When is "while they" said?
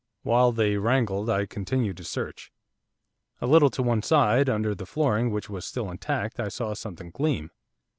0.23-0.77